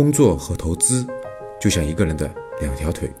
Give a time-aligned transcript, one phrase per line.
[0.00, 1.06] 工作和投资
[1.60, 3.12] 就像一个人的两条腿，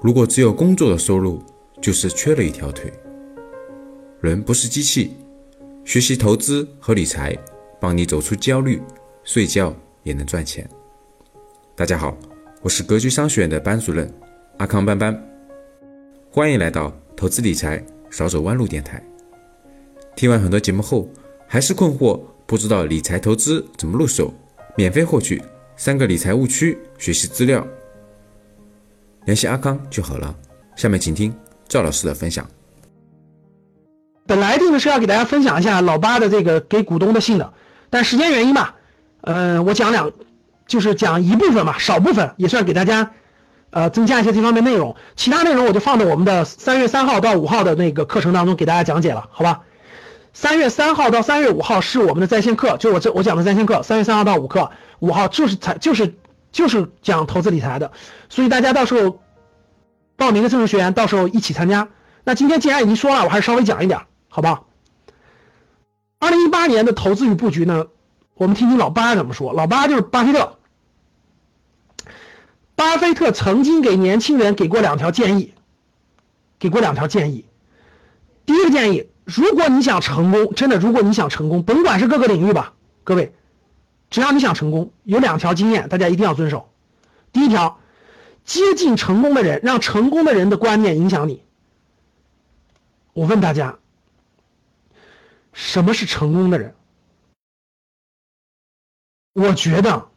[0.00, 1.42] 如果只有工作的收入，
[1.82, 2.92] 就是缺了一条腿。
[4.20, 5.16] 人不是机器，
[5.84, 7.36] 学习投资和理财，
[7.80, 8.80] 帮你走出焦虑，
[9.24, 9.74] 睡觉
[10.04, 10.64] 也能赚钱。
[11.74, 12.16] 大家好，
[12.62, 14.08] 我是格局商学院的班主任
[14.58, 15.20] 阿康班班，
[16.30, 19.04] 欢迎来到投资理财少走弯路电台。
[20.14, 21.08] 听完很多节目后，
[21.48, 24.32] 还是困惑，不知道理财投资怎么入手？
[24.76, 25.42] 免费获取
[25.80, 27.66] 三个理财误区学习资料，
[29.24, 30.34] 联系阿康就好了。
[30.76, 31.34] 下面请听
[31.66, 32.46] 赵老师的分享。
[34.26, 37.54] 本来定的是要给大家分享一下老八的这个给股东的信的，
[37.88, 38.74] 但时间原因吧，
[39.22, 40.12] 呃，我讲两，
[40.66, 43.12] 就是讲一部分吧，少部分也算给大家，
[43.70, 44.94] 呃，增加一些这方面内容。
[45.16, 49.62] 其他内容我就放到我们的三月三号到五号的那个课程当中给大家讲解了，好吧？
[50.34, 53.82] 三月三号到三月五号是我们的在线课，就我这我讲的在线课。
[53.82, 56.14] 三月三号到五课，五号就是财就是
[56.52, 57.92] 就是讲投资理财的，
[58.28, 59.20] 所以大家到时候
[60.16, 61.88] 报名的正式学员到时候一起参加。
[62.22, 64.62] 那今天既然已经说了，我还是稍微讲一点，好吧？
[66.18, 67.86] 二零一八年的投资与布局呢，
[68.34, 69.52] 我们听听老八怎么说。
[69.52, 70.58] 老八就是巴菲特，
[72.76, 75.54] 巴菲特曾经给年轻人给过两条建议，
[76.58, 77.44] 给过两条建议。
[78.46, 79.08] 第一个建议。
[79.26, 82.72] 如果你想成功，真的，如果你想成功，甭管是各个领域吧，
[83.04, 83.32] 各位，
[84.10, 86.72] 只要你想成功，有两条经验，大家一定要遵守。
[87.32, 87.80] 第一条，
[88.44, 91.44] 接近成功的人，让成功的人的观念影响你。
[93.12, 93.78] 我问大家，
[95.52, 96.74] 什么是成功的人？
[99.32, 100.08] 我觉得，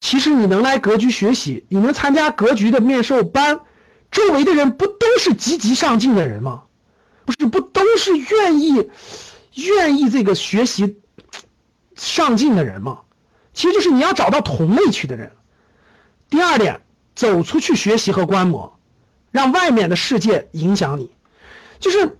[0.00, 3.60] 其实你能来格局学习，你能参加格局的面授班，
[4.12, 6.64] 周围的人不都是积极上进的人吗？
[7.24, 8.90] 不是不都是愿意
[9.54, 11.00] 愿意这个学习
[11.98, 13.00] 上进的人嘛？
[13.52, 15.32] 其实就是你要找到同类去的人。
[16.30, 16.80] 第二点，
[17.14, 18.78] 走出去学习和观摩，
[19.32, 21.10] 让外面的世界影响你。
[21.80, 22.18] 就是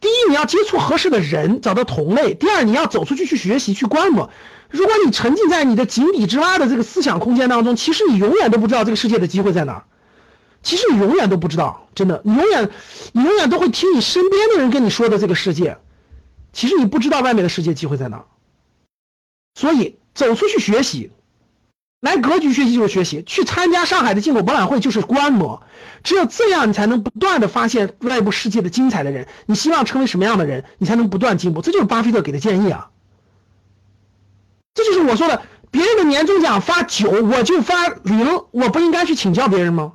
[0.00, 4.28] 第一，你要接触合适的人，找到同类；第二，你要走出去去学习去观摩。
[4.68, 9.84] 如果你沉浸在你的井底之蛙的这个思想空间当中，其实你永远都不知道这个世界的机会在哪。
[10.62, 12.70] 其实你永远都不知道，真的，你永远，
[13.12, 15.78] 你永远都会听你身边的人跟你说的这个世界，
[16.52, 18.24] 其实你不知道外面的世界机会在哪。
[19.54, 21.10] 所以走出去学习，
[22.00, 25.62] 来格局学习就是学习，去参加上海的进口博览会就是观摩，
[26.02, 29.26] 只有这样你才能不断的发现外部世界的精彩的人。
[29.46, 31.62] 你希望成为什么样的人，你才能不断进步。
[31.62, 32.90] 这就是巴菲特给的建议啊。
[34.74, 39.92] 这就是我说的，别人的年终奖发九，我就发零，我不应该去请教别人吗？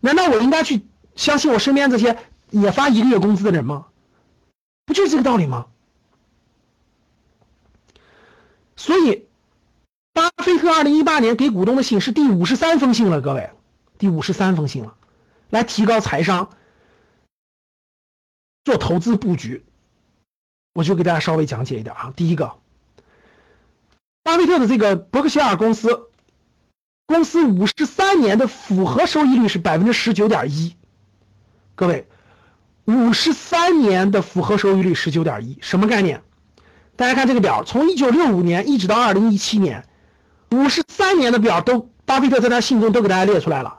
[0.00, 0.82] 难道我应该去
[1.14, 2.16] 相信我身边这些
[2.50, 3.86] 也发一个月工资的人吗？
[4.86, 5.66] 不就是这个道理吗？
[8.78, 9.26] 所以，
[10.12, 13.50] 巴菲特二零一八年给股东的信是第五十三封信了，各位，
[13.98, 14.94] 第五十三封信了，
[15.50, 16.48] 来提高财商、
[18.64, 19.64] 做投资布局，
[20.74, 22.12] 我就给大家稍微讲解一点啊。
[22.14, 22.56] 第一个，
[24.22, 26.04] 巴菲特的这个伯克希尔公司。
[27.06, 30.76] 公司五十三年的复合收益率是百分之十九点一，
[31.74, 32.06] 各位，
[32.84, 36.22] 五十三年的复合收益率十九点一，什么概念？
[36.98, 39.86] 大家看这个表，从一九六五年一直到二零一七年，
[40.50, 43.78] 五十三年的表都，巴菲特在他信中都给大家列出来了。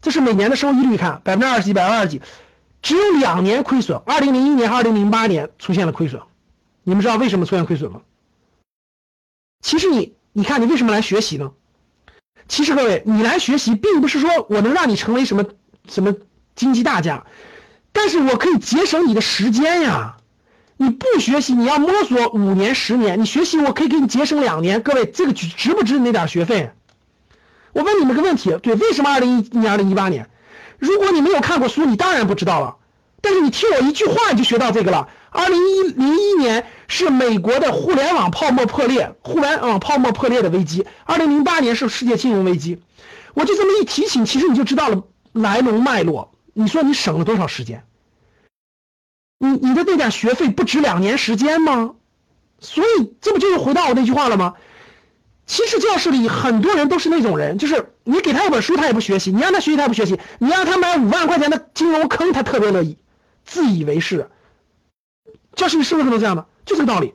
[0.00, 2.22] 这是每年的收益率，看百分之二十几，百分之二十几，
[2.80, 6.22] 只有两年亏损，二零零一年、二零零八年出现了亏损。
[6.84, 8.00] 你们知道为什么出现亏损吗？
[9.60, 11.52] 其实你，你看你为什么来学习呢？
[12.48, 15.44] 其实各位，你来学习并不是说我能让你成为什么
[15.86, 16.14] 什么
[16.54, 17.26] 经济大家，
[17.92, 20.16] 但是我可以节省你的时间呀。
[20.76, 24.82] 你不学习，你要摸索五年十年，你学习我可以给你节省两年。
[24.82, 26.70] 各位，这个值不值那点学费？
[27.72, 30.28] 我问你们个问题，对，为什么二零一年、二零一八年？
[30.78, 32.76] 如果你没有看过书，你当然不知道了。
[33.20, 35.08] 但是你听我一句话，你就学到这个了。
[35.30, 40.86] 二零一零一年是美国的互联网泡沫破裂，互联网泡沫破裂的危机。
[41.04, 42.82] 二零零八年是世界金融危机。
[43.32, 46.32] 我就这么一提醒，其实你就知道了来龙脉络。
[46.52, 47.84] 你说你省了多少时间？
[49.44, 51.94] 你你的那点学费不值两年时间吗？
[52.60, 54.54] 所以这不就是回到我那句话了吗？
[55.46, 62.96] 其实教室里很多人都是那种人，就是你给他一本书，他也不学习；你让他学习，他也不学习；你让他买五万块钱的金融坑，他特别乐意。
[63.44, 64.30] 自以为是，
[65.54, 66.46] 教室里是不是都这样的？
[66.64, 67.12] 就这个道理。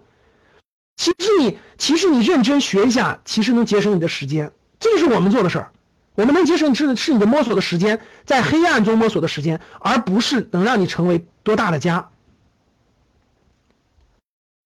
[0.95, 4.51] 其实你，其实你认真学一下，其实能节省你的时间。
[4.79, 5.71] 这就是我们做的事儿。
[6.13, 12.09] 我们能节省是是你的摸索的时间，在黑暗中摸索的时间，而不是能让你成为多大的家。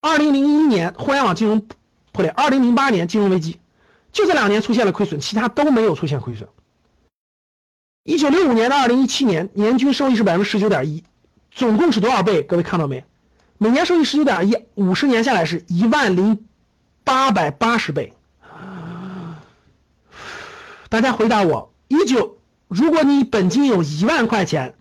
[0.04, 1.66] 二零零一年互联网金融
[2.12, 3.58] 破裂，二零零八年金融危机，
[4.12, 6.46] 就这两年出现了亏损，其他都没有出现亏损。
[8.02, 11.02] 一九六五年到二零一七年，年均收益是百分之十九点一，
[11.50, 12.42] 总共是多少倍？
[12.42, 13.02] 各位看到没？
[13.56, 16.44] 每年收益十九点一，五十年下来是一万零
[17.02, 18.12] 八百八十倍。
[20.90, 22.36] 大家回答我：一九，
[22.68, 24.74] 如果你本金有一万块钱，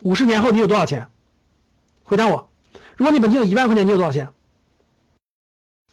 [0.00, 1.08] 五十年后你有多少钱？
[2.02, 2.48] 回答我：
[2.96, 4.30] 如果你本金有一万块钱，你有多少钱？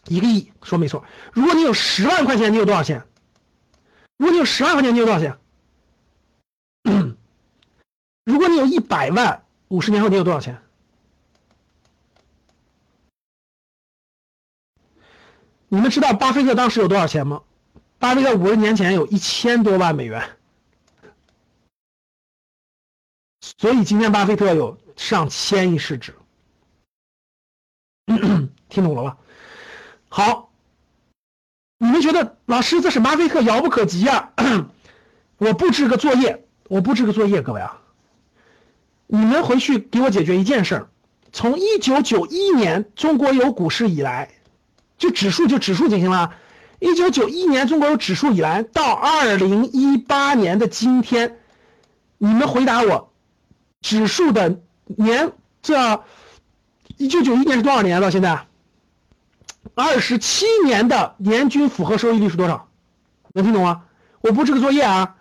[0.08, 1.04] 一个亿，说没错。
[1.34, 3.06] 如果你有十万块钱，你有多少钱？
[4.18, 5.38] 如果你有十万块钱，你有多少钱？
[8.26, 10.62] 如果你有一百万，五十年后你有多少钱？
[15.68, 17.42] 你们知道巴菲特当时有多少钱吗？
[17.98, 20.38] 巴菲特五十年前有一千多万美元，
[23.40, 26.14] 所以今天巴菲特有上千亿市值。
[28.70, 29.18] 听懂了吧？
[30.14, 30.50] 好，
[31.78, 34.34] 你们觉得老师这是巴菲特遥不可及啊？
[35.40, 37.80] 我布置个作业，我布置个作业，各位啊。
[39.08, 40.90] 你们回去给我解决一件事儿：
[41.32, 44.30] 从一九九一年中国有股市以来，
[44.98, 46.34] 就指数就指数就行了。
[46.80, 51.40] 一九九一年中国有指数以来，到二零一八年的今天，
[52.18, 53.14] 你们回答我，
[53.80, 55.32] 指数的年
[55.62, 56.04] 这
[56.98, 58.02] 一九九一年是多少年？
[58.02, 58.46] 到现在
[59.82, 62.70] 二十七年的年均复合收益率是多少？
[63.34, 63.84] 能听懂吗？
[64.22, 65.16] 我布置个作业啊，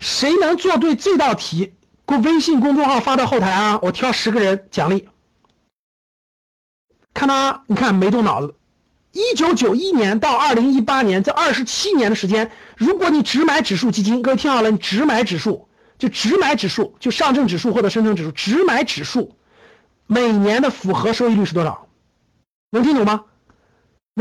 [0.00, 1.74] 谁能做对这道题？
[2.04, 3.78] 给微信公众号发到后台啊！
[3.80, 5.08] 我挑十个人奖励。
[7.14, 8.56] 看他你看没动脑子。
[9.12, 19.36] 一九九一年到二零一八年这二十七年的时间，如果你只买指数基金，各位听好了，你只买指数，就只买指数，就上证指数或者深成指数，只买指数，
[20.06, 21.86] 每年的复合收益率是多少？
[22.70, 23.24] 能听懂吗？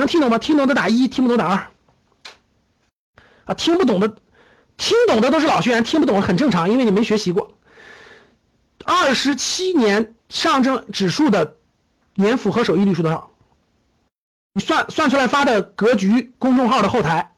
[0.02, 0.38] 能听懂吗？
[0.38, 1.68] 听懂的打一，听不懂打二。
[3.46, 4.18] 啊，听不懂的，
[4.78, 7.58] 听懂的都是老学员，听不懂很正常，因为你没学习过。
[8.86, 11.56] 二十七年上证指数的
[12.16, 13.32] 年复合收益率是多少？
[14.54, 17.34] 你算算出来发的格局公众号的后台，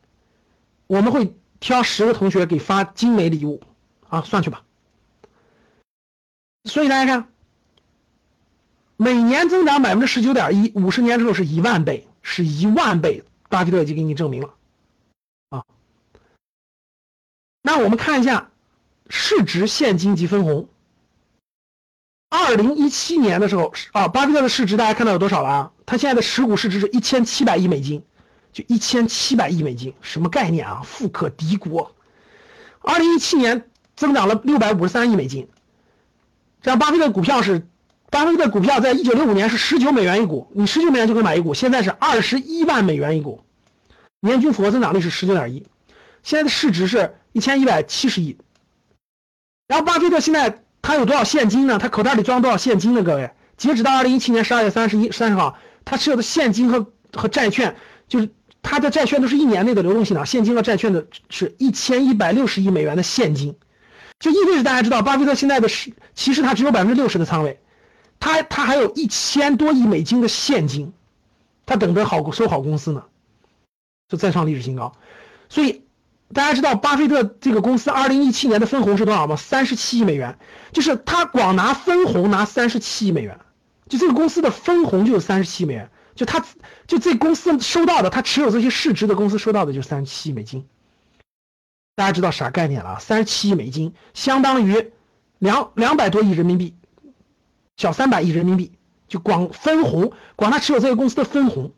[0.88, 3.62] 我们会挑十个同学给发精美礼物
[4.10, 4.64] 啊，算去吧。
[6.66, 7.30] 所以大家看，
[8.98, 14.54] 每年增长百分之十九点一，五十年之后是一万倍，是一万倍，巴菲特已经给你证明了
[15.50, 15.64] 啊。
[17.62, 18.52] 那我们看一下
[19.10, 20.68] 市值、现金及分红。
[22.30, 25.72] 二零一七年的时候啊，巴菲特的市值大家看到有多少了啊？
[25.86, 28.04] 他现在的持股市值是一千七百亿美金，
[28.54, 30.82] 就一千七百亿美金，什么概念啊？
[30.84, 31.96] 富可敌国。
[32.82, 35.50] 二零一七年增长了六百五十三亿美金，
[36.62, 37.68] 这样巴菲特股票是，
[38.10, 43.44] 巴菲特股票在一九六五年是十九美元一股，你十九美元就可以买一股，现在是二十一万美元一股，
[44.20, 45.66] 年均复合增长率是十九点一，
[46.24, 48.38] 现在的市值是一千一百七十亿，
[49.68, 50.64] 然后巴菲特现在。
[50.82, 51.78] 他有多少现金呢？
[51.78, 53.04] 他口袋里装多少现金呢？
[53.04, 57.76] 各位，截止到二零一七年十二月三十一三十号，他持有的现金和和债券，
[58.08, 58.30] 就是
[58.62, 63.58] 他的债券都是一年内的流动性的，现金和债券的是一千一百六十亿美元的现金，
[64.20, 67.60] 就意味着大家知道，巴菲特现在的是其实他只有百分之六十的仓位，
[68.20, 70.94] 他他还有一千多亿美金的现金，
[71.66, 73.04] 他等着好收好公司呢，
[74.08, 74.94] 就再创历史新高，
[75.50, 75.84] 所以。
[76.32, 79.36] 大家知道巴菲特这个公司二零一七年的分红是多少吗？
[79.36, 80.38] 三十七亿美元，
[80.72, 83.40] 就是他光拿分红拿三十七亿美元，
[83.88, 86.46] 就这个公司的分红就有三十七美元，就他
[86.86, 90.68] 就这公司收到的，他持有这些市值的公司收到的就三十七亿美金。
[91.96, 93.00] 大家知道啥概念了？
[93.00, 94.92] 三十七亿美金相当于
[95.40, 96.76] 两两百多亿人民币，
[97.80, 98.74] 小三百亿人民币，
[99.08, 101.72] 就光分红，光他持有这个公司的分红。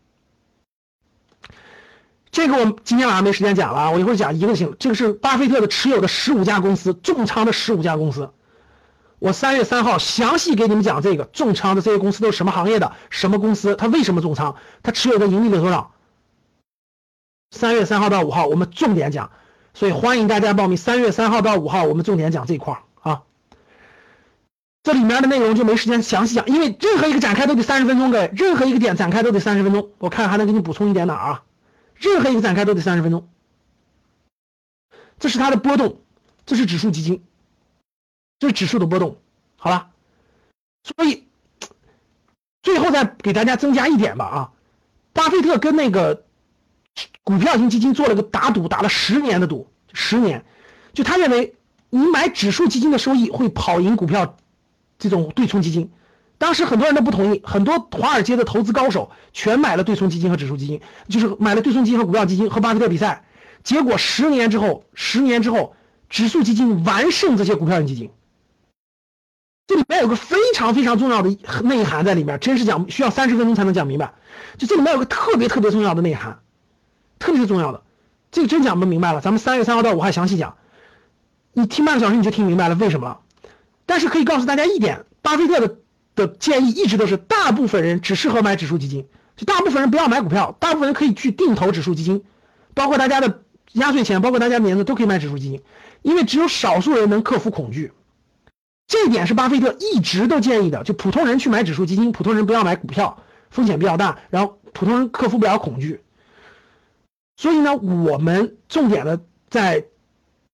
[2.31, 4.75] 这个我今天晚上没时间讲了啊，我一会儿讲一个行。
[4.79, 8.31] 这个是巴菲特的持有的十五家公司，重仓的十五家公司。
[9.19, 15.91] 我三月三号详细给你们讲这个重仓的这些公司都是什么行业的，什么公司，它为什么重仓，它持有的盈利有多少。
[17.51, 19.29] 三月三号到五号我们重点讲，
[19.75, 20.77] 所以欢迎大家报名。
[20.77, 22.81] 三月三号到五号我们重点讲这一块啊。
[24.83, 29.91] 这里面的内容就没时间详细讲，因为任何一个展开都得三十分钟，各位，任何一个点展开都得三十分钟。
[29.99, 31.43] 我看还能给你补充一点哪啊？
[31.95, 33.29] 任何一个展开都得三十分钟，
[35.19, 36.01] 这是它的波动，
[36.47, 37.23] 这是指数基金，
[38.39, 39.17] 这是指数的波动，
[39.55, 39.91] 好吧，
[40.83, 41.27] 所以
[42.63, 44.51] 最后再给大家增加一点吧啊，
[45.13, 46.25] 巴菲特跟那个
[47.23, 50.43] 股票型基金做了个打赌，打了十年的赌，十年，
[50.93, 51.53] 就他认为
[51.91, 54.39] 你买指数基金的收益会跑赢股票
[55.09, 55.91] 这种对冲基金。
[56.37, 63.25] 当时很多人都不同意，很多华尔街的投资高手全买了对冲基金和指数基金，就是买了对冲基金和股票基金和巴菲特比赛。
[63.63, 65.75] 结果十年之后，十年之后，
[66.09, 68.11] 指数基金完胜这些股票型基金。
[69.67, 71.29] 这里面有个非常非常重要的
[71.63, 74.13] 内涵在里面，真是讲需要三十分钟才能讲明白。
[74.57, 76.39] 就这里面有个特别特别重要的内涵，
[77.19, 77.83] 特别重要的，
[78.31, 79.21] 这个真讲不明白了。
[79.21, 80.57] 咱们三月三号到五号详细讲，
[81.53, 83.19] 你听半个小时你就听明白了为什么。
[83.91, 85.75] 但是可以告诉大家一点，巴菲特的
[86.15, 89.05] 的建议一直都是，大部分人只适合买指数基金，
[89.35, 92.23] 就大部分人不要买股票，大部分人可以去定投指数基金，
[92.73, 93.41] 包括大家的
[93.73, 95.61] 压岁钱，包括大家的年资都可以买指数基金，
[96.03, 97.91] 因为只有少数人能克服恐惧。
[98.87, 105.99] 这一点是巴菲特一直都建议的，就普通人去买指数基金，普通人不要买股票，风险比较大，然后普通人克服不了恐惧。
[107.35, 109.19] 所以呢，我们重点的
[109.49, 109.83] 在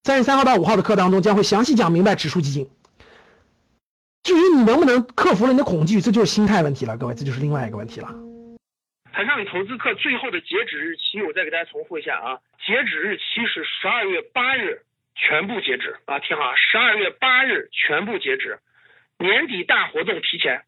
[0.03, 2.67] 三月三号到五号的课当中将会详细讲明白指数基金。
[4.27, 8.13] 至于你能不能克服了你的恐惧，这就是心态问题了，各位，这就是另外一个问题了。
[9.13, 14.83] 财商与投资课最后的截止日期，我再给大家重复一下啊，截止日期是十二月八日。
[15.19, 16.19] 全部截止啊！
[16.19, 18.59] 听好，十二月八日全部截止，
[19.17, 20.61] 年底大活动提前。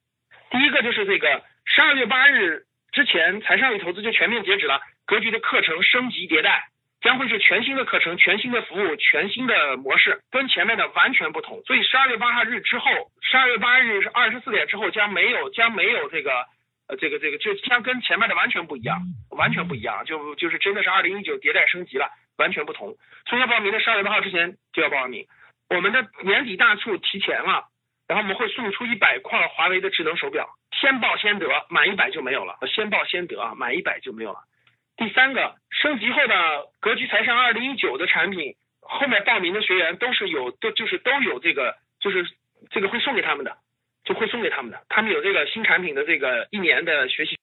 [0.49, 4.81] 第一个就是这个十二月八日之前，财商与投资就全面截止了。
[5.05, 6.69] 格局的课程升级迭代，
[7.01, 11.61] 将会是全新的课程、全新的服务、全新的模式，跟前面的完全不同。
[11.65, 12.89] 所以十二月八号日之后，
[13.21, 16.45] 十二月八日是二十四点之后将没有将没有这个
[16.87, 18.99] 呃这个这个就将跟前面的完全不一样，
[19.31, 22.09] 完全不一样，就就是真的是二零一九迭代升级了。
[22.39, 22.95] 完全不同，
[23.27, 25.27] 所以要报名的十二月八号之前就要报名。
[25.69, 27.65] 我们的年底大促提前了，
[28.07, 32.57] 然后我们会送出一百块华为的智能手表，先报先得，满一百就没有了。
[32.73, 34.39] 先报先得啊，满一百就没有了。
[34.99, 36.35] 第三个，升级后的
[36.81, 42.25] 格局财商二零一九的产品，后面报名的学员都是有，都就是都有这个，就是
[42.69, 43.57] 这个会送给他们的，
[44.03, 47.37] 就会送给他们的，他们有这个新产品的这个一年的学习。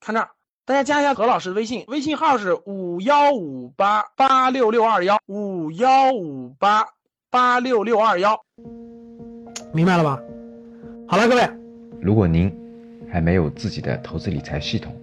[0.00, 0.28] 看这儿。
[0.66, 6.84] 大家加一下何老师的微信，微信号是五幺五八八六六二幺五幺五八
[7.28, 8.40] 八六六二幺，
[9.74, 10.20] 明白了吧？
[11.08, 11.42] 好了，各位，
[12.00, 12.52] 如果您
[13.10, 14.94] 还没有自己的投资理财系统，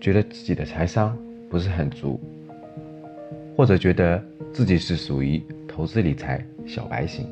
[0.00, 1.16] 觉得自己的财商
[1.50, 2.18] 不是很足，
[3.56, 7.28] 或者觉得自己是属于投资理财小白型，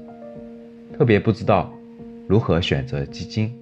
[0.96, 1.72] 特别不知道
[2.26, 3.52] 如何选择基金，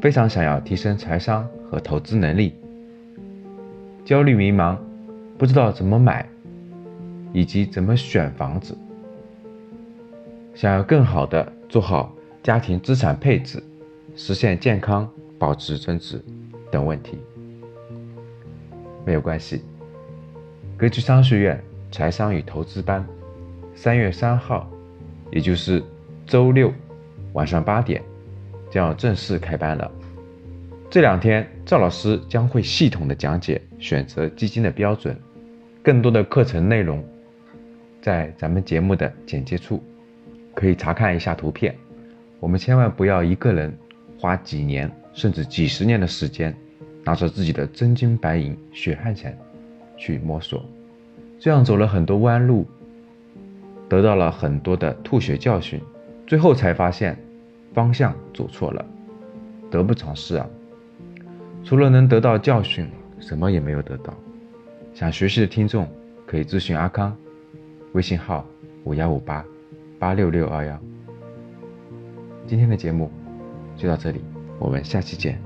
[0.00, 2.54] 非常想要提升财商和投资能力。
[4.04, 4.76] 焦虑迷茫，
[5.38, 6.28] 不知道怎么买，
[7.32, 8.76] 以及怎么选房子，
[10.54, 12.12] 想要更好的做好
[12.42, 13.62] 家庭资产配置，
[14.16, 16.20] 实现健康、保值增值
[16.70, 17.18] 等问题，
[19.06, 19.62] 没有关系。
[20.76, 23.06] 格局商学院财商与投资班，
[23.74, 24.68] 三月三号，
[25.30, 25.82] 也就是
[26.26, 26.70] 周六
[27.32, 28.02] 晚上八点，
[28.70, 29.90] 将要正式开班了。
[30.90, 35.16] 这两天，赵老师将会系统的讲解选择基金的标准，
[35.82, 37.04] 更多的课程内容，
[38.02, 39.82] 在咱们节目的简介处
[40.54, 41.74] 可以查看一下图片。
[42.38, 43.76] 我们千万不要一个人
[44.20, 46.54] 花几年甚至几十年的时间，
[47.06, 49.38] 拿着自己的真金白银、血汗钱
[49.96, 50.62] 去摸索，
[51.38, 52.66] 这样走了很多弯路，
[53.88, 55.80] 得到了很多的吐血教训，
[56.26, 57.16] 最后才发现
[57.72, 58.84] 方向走错了，
[59.70, 60.44] 得不偿失啊！
[61.62, 62.88] 除了能得到教训，
[63.20, 64.12] 什么也没有得到。
[64.92, 65.86] 想学习的听众
[66.26, 67.16] 可以咨询阿康，
[67.92, 68.44] 微信号
[68.82, 69.44] 五幺五八
[69.98, 70.76] 八六六二幺。
[72.48, 73.08] 今天的节目
[73.76, 74.20] 就到这里，
[74.58, 75.45] 我们下期见。